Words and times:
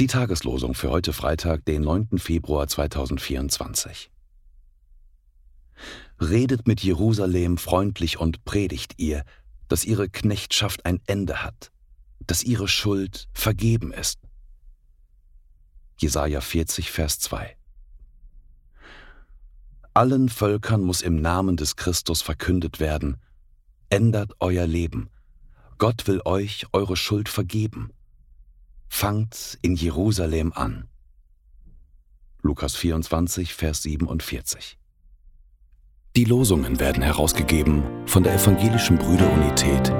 Die 0.00 0.06
Tageslosung 0.06 0.72
für 0.72 0.88
heute 0.88 1.12
Freitag, 1.12 1.66
den 1.66 1.82
9. 1.82 2.16
Februar 2.16 2.66
2024. 2.66 4.10
Redet 6.18 6.66
mit 6.66 6.82
Jerusalem 6.82 7.58
freundlich 7.58 8.18
und 8.18 8.46
predigt 8.46 8.94
ihr, 8.96 9.26
dass 9.68 9.84
ihre 9.84 10.08
Knechtschaft 10.08 10.86
ein 10.86 10.98
Ende 11.06 11.42
hat, 11.42 11.70
dass 12.26 12.42
ihre 12.42 12.68
Schuld 12.68 13.28
vergeben 13.34 13.92
ist. 13.92 14.18
Jesaja 15.98 16.40
40, 16.40 16.90
Vers 16.90 17.18
2. 17.18 17.58
Allen 19.92 20.30
Völkern 20.30 20.80
muss 20.80 21.02
im 21.02 21.20
Namen 21.20 21.58
des 21.58 21.76
Christus 21.76 22.22
verkündet 22.22 22.80
werden, 22.80 23.18
ändert 23.90 24.32
euer 24.40 24.66
Leben. 24.66 25.10
Gott 25.76 26.06
will 26.06 26.22
euch 26.24 26.64
eure 26.72 26.96
Schuld 26.96 27.28
vergeben 27.28 27.92
fangt 28.90 29.56
in 29.62 29.76
Jerusalem 29.76 30.52
an. 30.52 30.88
Lukas 32.42 32.76
24, 32.76 33.54
Vers 33.54 33.82
47. 33.82 34.76
Die 36.16 36.24
Losungen 36.24 36.80
werden 36.80 37.02
herausgegeben 37.02 37.84
von 38.06 38.24
der 38.24 38.34
Evangelischen 38.34 38.98
Brüderunität. 38.98 39.90